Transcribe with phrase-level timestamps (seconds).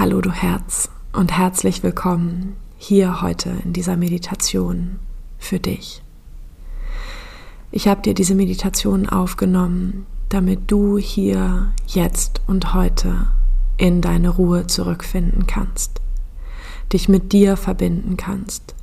[0.00, 4.98] Hallo du Herz und herzlich willkommen hier heute in dieser Meditation
[5.38, 6.00] für dich.
[7.70, 13.26] Ich habe dir diese Meditation aufgenommen, damit du hier, jetzt und heute
[13.76, 16.00] in deine Ruhe zurückfinden kannst,
[16.94, 18.74] dich mit dir verbinden kannst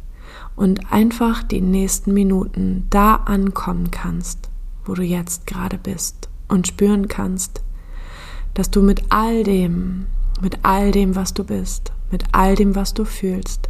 [0.55, 4.51] und einfach die nächsten Minuten da ankommen kannst,
[4.85, 7.63] wo du jetzt gerade bist und spüren kannst,
[8.53, 10.05] dass du mit all dem,
[10.41, 13.69] mit all dem, was du bist, mit all dem, was du fühlst,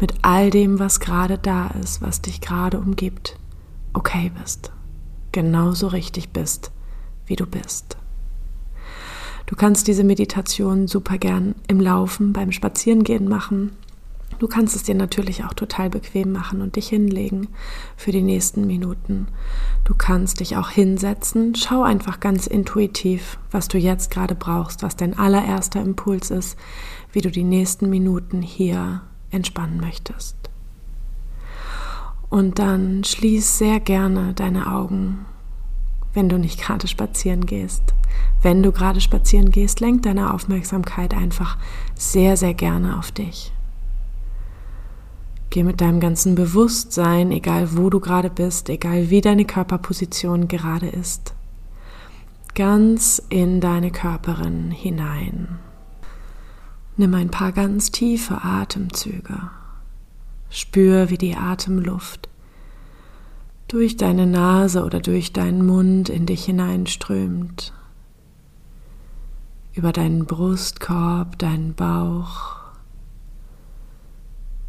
[0.00, 3.38] mit all dem, was gerade da ist, was dich gerade umgibt,
[3.92, 4.72] okay bist,
[5.32, 6.70] genauso richtig bist,
[7.26, 7.96] wie du bist.
[9.46, 13.72] Du kannst diese Meditation super gern im Laufen, beim Spazierengehen machen.
[14.38, 17.48] Du kannst es dir natürlich auch total bequem machen und dich hinlegen
[17.96, 19.26] für die nächsten Minuten.
[19.84, 21.54] Du kannst dich auch hinsetzen.
[21.56, 26.56] Schau einfach ganz intuitiv, was du jetzt gerade brauchst, was dein allererster Impuls ist,
[27.12, 30.36] wie du die nächsten Minuten hier entspannen möchtest.
[32.30, 35.24] Und dann schließ sehr gerne deine Augen,
[36.12, 37.94] wenn du nicht gerade spazieren gehst.
[38.42, 41.56] Wenn du gerade spazieren gehst, lenk deine Aufmerksamkeit einfach
[41.94, 43.52] sehr, sehr gerne auf dich.
[45.58, 50.86] Geh mit deinem ganzen Bewusstsein, egal wo du gerade bist, egal wie deine Körperposition gerade
[50.86, 51.34] ist,
[52.54, 55.58] ganz in deine Körperin hinein.
[56.96, 59.50] Nimm ein paar ganz tiefe Atemzüge.
[60.48, 62.28] Spür, wie die Atemluft
[63.66, 67.72] durch deine Nase oder durch deinen Mund in dich hineinströmt.
[69.74, 72.57] Über deinen Brustkorb, deinen Bauch,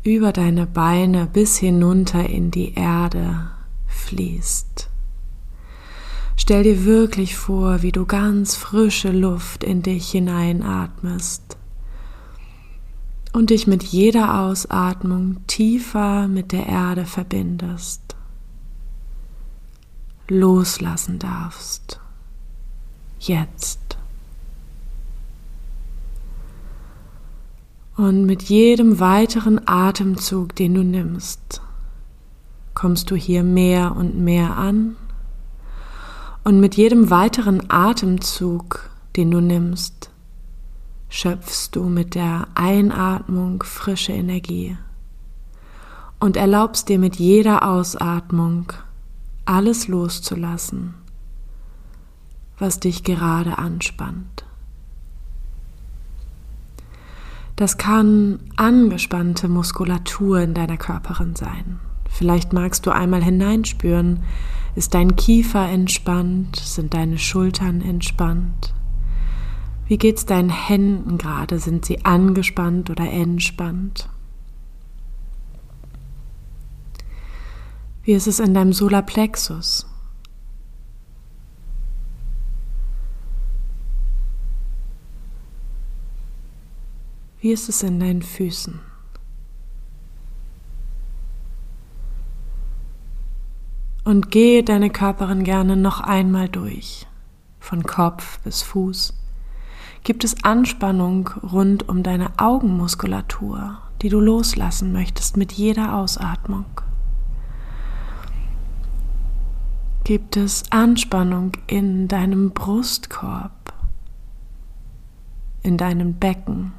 [0.04, 3.52] über deine Beine bis hinunter in die Erde
[3.88, 4.90] fließt.
[6.38, 11.58] Stell dir wirklich vor, wie du ganz frische Luft in dich hineinatmest
[13.34, 18.16] und dich mit jeder Ausatmung tiefer mit der Erde verbindest,
[20.28, 22.00] loslassen darfst.
[23.20, 23.89] Jetzt.
[28.00, 31.62] Und mit jedem weiteren Atemzug, den du nimmst,
[32.74, 34.96] kommst du hier mehr und mehr an.
[36.46, 40.12] Und mit jedem weiteren Atemzug, den du nimmst,
[41.10, 44.78] schöpfst du mit der Einatmung frische Energie
[46.22, 48.72] und erlaubst dir mit jeder Ausatmung
[49.44, 50.94] alles loszulassen,
[52.60, 54.46] was dich gerade anspannt.
[57.60, 61.82] Das kann angespannte Muskulatur in deiner Körperin sein.
[62.10, 64.24] Vielleicht magst du einmal hineinspüren,
[64.76, 68.74] ist dein Kiefer entspannt, sind deine Schultern entspannt,
[69.90, 71.58] wie geht's deinen Händen gerade?
[71.58, 74.08] Sind sie angespannt oder entspannt?
[78.04, 79.89] Wie ist es in deinem Solarplexus?
[87.42, 88.82] Wie ist es in deinen Füßen?
[94.04, 97.08] Und gehe deine Körperin gerne noch einmal durch,
[97.62, 99.18] von Kopf bis Fuß.
[100.04, 106.66] Gibt es Anspannung rund um deine Augenmuskulatur, die du loslassen möchtest mit jeder Ausatmung?
[110.04, 113.74] Gibt es Anspannung in deinem Brustkorb,
[115.64, 116.74] in deinem Becken?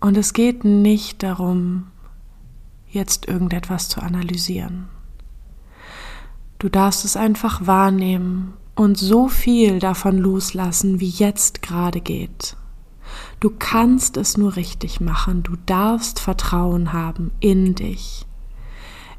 [0.00, 1.88] Und es geht nicht darum,
[2.88, 4.88] jetzt irgendetwas zu analysieren.
[6.58, 12.56] Du darfst es einfach wahrnehmen und so viel davon loslassen, wie jetzt gerade geht.
[13.40, 18.26] Du kannst es nur richtig machen, du darfst Vertrauen haben in dich,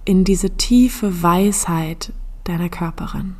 [0.05, 3.35] in diese tiefe Weisheit deiner Körperin.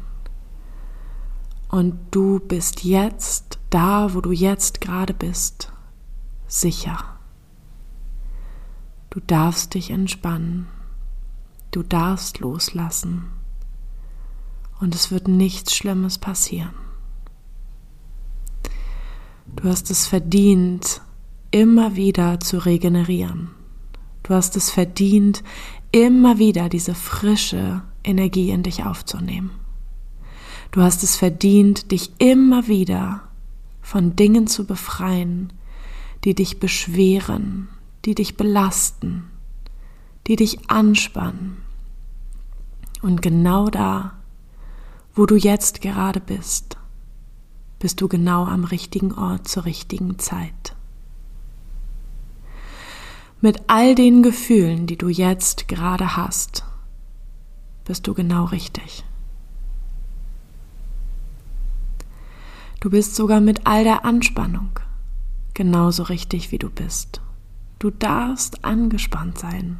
[1.69, 5.71] Und du bist jetzt da, wo du jetzt gerade bist,
[6.47, 7.10] sicher.
[9.11, 10.67] Du darfst dich entspannen,
[11.71, 13.25] du darfst loslassen
[14.79, 16.73] und es wird nichts Schlimmes passieren.
[19.53, 21.01] Du hast es verdient,
[21.51, 23.49] immer wieder zu regenerieren.
[24.23, 25.43] Du hast es verdient,
[25.91, 29.51] immer wieder diese frische Energie in dich aufzunehmen.
[30.71, 33.23] Du hast es verdient, dich immer wieder
[33.81, 35.51] von Dingen zu befreien,
[36.23, 37.67] die dich beschweren,
[38.05, 39.29] die dich belasten,
[40.27, 41.57] die dich anspannen.
[43.01, 44.13] Und genau da
[45.13, 46.77] wo du jetzt gerade bist,
[47.79, 50.75] bist du genau am richtigen Ort zur richtigen Zeit.
[53.41, 56.63] Mit all den Gefühlen, die du jetzt gerade hast,
[57.85, 59.03] bist du genau richtig.
[62.79, 64.79] Du bist sogar mit all der Anspannung
[65.53, 67.20] genauso richtig, wie du bist.
[67.81, 69.79] Du darfst angespannt sein,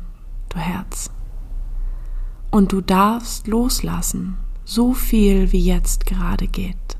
[0.49, 1.11] du Herz.
[2.49, 6.97] Und du darfst loslassen, so viel wie jetzt gerade geht.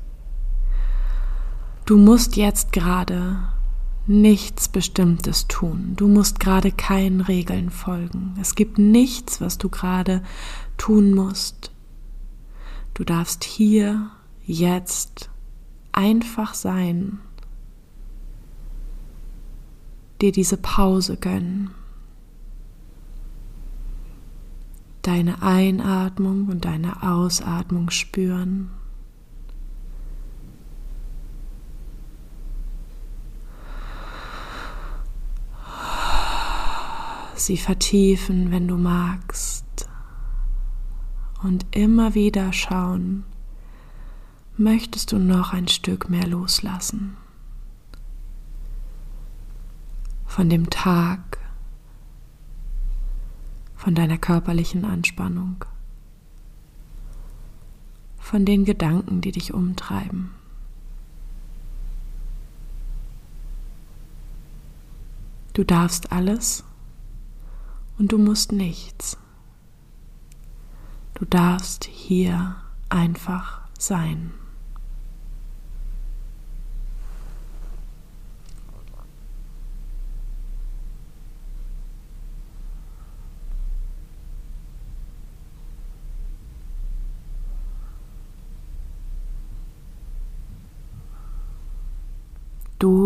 [1.86, 3.42] Du musst jetzt gerade
[4.06, 5.94] nichts Bestimmtes tun.
[5.96, 8.36] Du musst gerade keinen Regeln folgen.
[8.40, 10.22] Es gibt nichts, was du gerade
[10.76, 11.72] tun musst.
[12.94, 14.08] Du darfst hier,
[14.44, 15.30] jetzt
[15.90, 17.18] einfach sein,
[20.22, 21.70] dir diese Pause gönnen.
[25.02, 28.70] Deine Einatmung und deine Ausatmung spüren.
[37.46, 39.64] sie vertiefen, wenn du magst.
[41.42, 43.24] Und immer wieder schauen,
[44.56, 47.16] möchtest du noch ein Stück mehr loslassen.
[50.32, 51.36] Von dem Tag,
[53.76, 55.62] von deiner körperlichen Anspannung,
[58.18, 60.30] von den Gedanken, die dich umtreiben.
[65.52, 66.64] Du darfst alles
[67.98, 69.18] und du musst nichts.
[71.12, 72.56] Du darfst hier
[72.88, 74.32] einfach sein.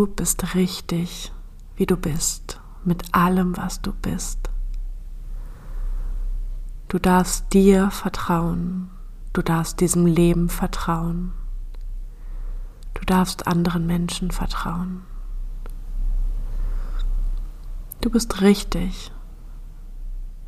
[0.04, 1.32] Bist richtig,
[1.76, 4.50] wie du bist, mit allem, was du bist.
[6.88, 8.90] Du darfst dir vertrauen.
[9.32, 11.32] Du darfst diesem Leben vertrauen.
[12.94, 15.02] Du darfst anderen Menschen vertrauen.
[18.00, 19.12] Du bist richtig.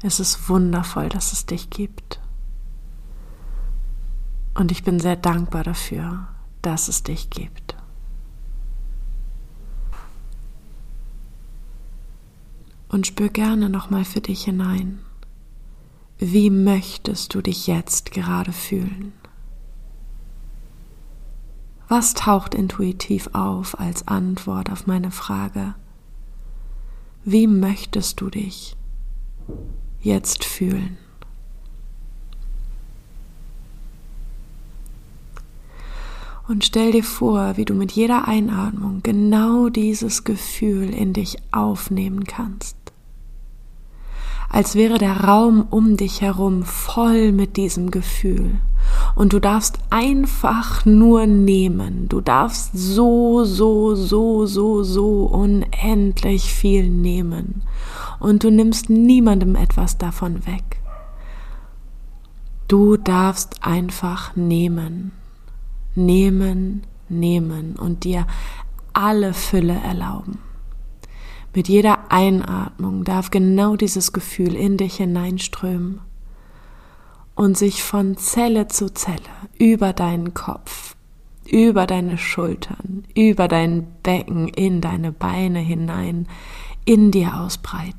[0.03, 2.21] Es ist wundervoll, dass es dich gibt.
[4.55, 6.29] Und ich bin sehr dankbar dafür,
[6.63, 7.68] dass es dich gibt.
[12.89, 15.01] Und spür gerne nochmal für dich hinein.
[16.19, 19.13] Wie möchtest du dich jetzt gerade fühlen?
[21.89, 25.75] Was taucht intuitiv auf als Antwort auf meine Frage?
[27.25, 28.77] Wie möchtest du dich
[30.01, 30.99] jetzt fühlen?
[36.49, 42.25] Und stell dir vor, wie du mit jeder Einatmung genau dieses Gefühl in dich aufnehmen
[42.25, 42.79] kannst
[44.49, 48.61] als wäre der Raum um dich herum voll mit diesem Gefühl.
[49.15, 52.09] Und du darfst einfach nur nehmen.
[52.09, 57.63] Du darfst so, so, so, so, so unendlich viel nehmen.
[58.19, 60.81] Und du nimmst niemandem etwas davon weg.
[62.69, 65.13] Du darfst einfach nehmen,
[65.99, 68.27] nehmen, nehmen und dir
[68.93, 70.39] alle Fülle erlauben.
[71.55, 76.01] Mit jeder Einatmung darf genau dieses Gefühl in dich hineinströmen
[77.35, 79.19] und sich von Zelle zu Zelle
[79.59, 80.97] über deinen Kopf,
[81.47, 86.29] über deine Schultern, über dein Becken, in deine Beine hinein,
[86.85, 87.99] in dir ausbreiten.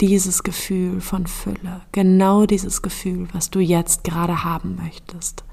[0.00, 5.44] Dieses Gefühl von Fülle, genau dieses Gefühl, was du jetzt gerade haben möchtest.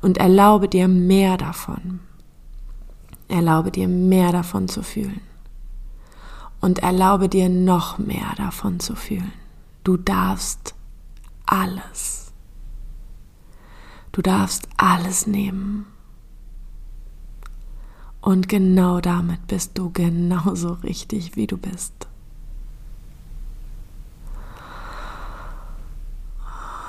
[0.00, 2.00] Und erlaube dir mehr davon.
[3.28, 5.20] Erlaube dir mehr davon zu fühlen
[6.64, 9.32] und erlaube dir noch mehr davon zu fühlen.
[9.82, 10.74] Du darfst
[11.44, 12.32] alles.
[14.12, 15.84] Du darfst alles nehmen.
[18.22, 21.92] Und genau damit bist du genauso richtig, wie du bist.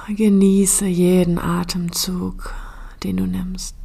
[0.07, 2.53] Genieße jeden Atemzug,
[3.05, 3.75] den du nimmst.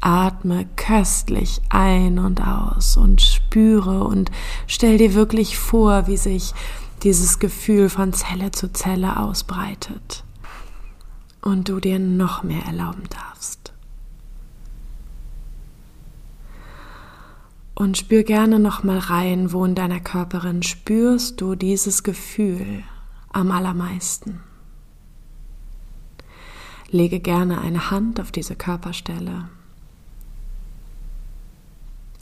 [0.00, 4.30] Atme köstlich ein und aus und spüre und
[4.66, 6.52] stell dir wirklich vor, wie sich
[7.02, 10.24] dieses Gefühl von Zelle zu Zelle ausbreitet
[11.42, 13.72] und du dir noch mehr erlauben darfst.
[17.74, 22.84] Und spür gerne noch mal rein, wo in deiner Körperin spürst du dieses Gefühl
[23.32, 24.40] am allermeisten.
[26.90, 29.48] Lege gerne eine Hand auf diese Körperstelle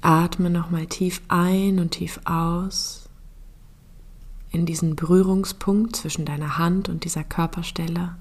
[0.03, 3.09] Atme nochmal tief ein und tief aus
[4.51, 8.17] in diesen Berührungspunkt zwischen deiner Hand und dieser Körperstelle.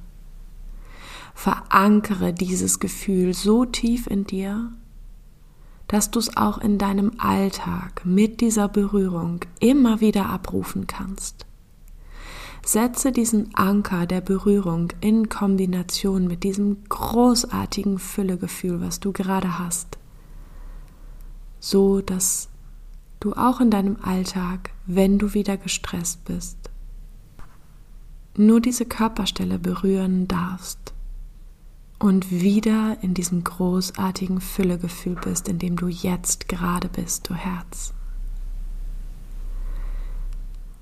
[1.33, 4.71] Verankere dieses Gefühl so tief in dir,
[5.87, 11.45] dass du es auch in deinem Alltag mit dieser Berührung immer wieder abrufen kannst.
[12.63, 19.97] Setze diesen Anker der Berührung in Kombination mit diesem großartigen Füllegefühl, was du gerade hast,
[21.59, 22.49] so dass
[23.19, 26.57] du auch in deinem Alltag, wenn du wieder gestresst bist,
[28.37, 30.93] nur diese Körperstelle berühren darfst
[31.99, 37.93] und wieder in diesem großartigen Füllegefühl bist, in dem du jetzt gerade bist, du Herz.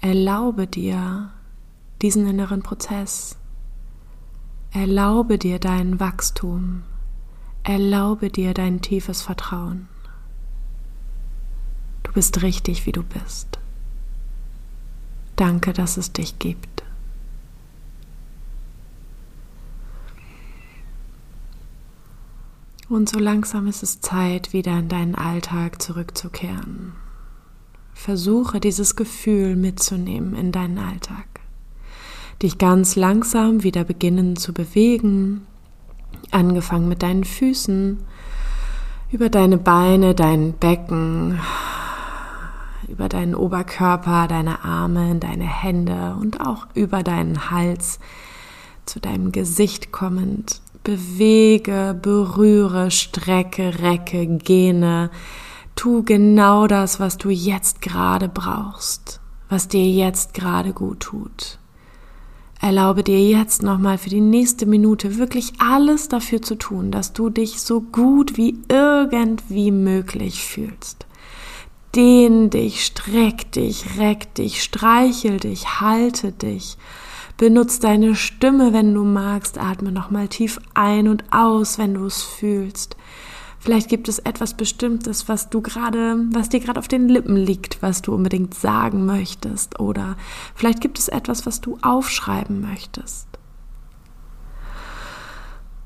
[0.01, 1.31] Erlaube dir,
[2.01, 3.35] diesen inneren Prozess.
[4.71, 6.83] Erlaube dir dein Wachstum.
[7.63, 9.87] Erlaube dir dein tiefes Vertrauen.
[12.03, 13.59] Du bist richtig, wie du bist.
[15.35, 16.83] Danke, dass es dich gibt.
[22.87, 26.93] Und so langsam ist es Zeit, wieder in deinen Alltag zurückzukehren.
[27.93, 31.38] Versuche dieses Gefühl mitzunehmen in deinen Alltag
[32.41, 35.45] dich ganz langsam wieder beginnen zu bewegen,
[36.31, 37.97] angefangen mit deinen Füßen,
[39.11, 41.39] über deine Beine, dein Becken,
[42.87, 47.99] über deinen Oberkörper, deine Arme, deine Hände und auch über deinen Hals
[48.85, 50.61] zu deinem Gesicht kommend.
[50.83, 55.11] Bewege, berühre, strecke, recke, gene.
[55.75, 59.19] Tu genau das, was du jetzt gerade brauchst,
[59.49, 61.58] was dir jetzt gerade gut tut.
[62.61, 67.29] Erlaube dir jetzt nochmal für die nächste Minute wirklich alles dafür zu tun, dass du
[67.29, 71.05] dich so gut wie irgendwie möglich fühlst.
[71.95, 76.77] Dehn dich, streck dich, reck dich, streichel dich, halte dich.
[77.37, 79.57] Benutz deine Stimme, wenn du magst.
[79.57, 82.97] Atme nochmal tief ein und aus, wenn du es fühlst.
[83.59, 87.81] Vielleicht gibt es etwas Bestimmtes, was du gerade, was dir gerade auf den Lippen liegt,
[87.81, 89.79] was du unbedingt sagen möchtest.
[89.81, 90.15] Oder
[90.55, 93.27] vielleicht gibt es etwas, was du aufschreiben möchtest.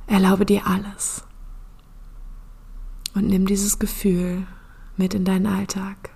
[0.06, 1.24] Erlaube dir alles.
[3.16, 4.46] Und nimm dieses Gefühl
[4.96, 6.12] mit in deinen Alltag.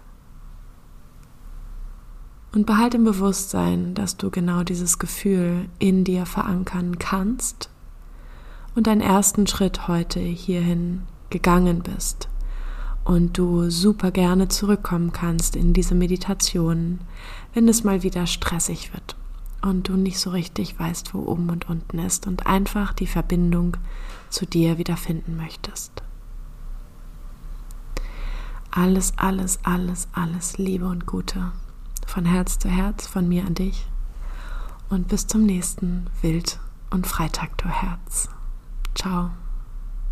[2.54, 7.72] Und behalte im Bewusstsein, dass du genau dieses Gefühl in dir verankern kannst
[8.76, 12.30] und deinen ersten Schritt heute hierhin gegangen bist
[13.04, 17.00] und du super gerne zurückkommen kannst in diese Meditation,
[17.54, 19.16] wenn es mal wieder stressig wird
[19.62, 23.78] und du nicht so richtig weißt, wo oben und unten ist und einfach die Verbindung
[24.30, 25.92] zu dir wieder finden möchtest.
[28.72, 31.52] Alles, alles, alles, alles Liebe und Gute.
[32.06, 33.88] Von Herz zu Herz, von mir an dich.
[34.90, 36.60] Und bis zum nächsten Wild-
[36.92, 38.30] und Freitag, du Herz.
[38.94, 39.32] Ciao.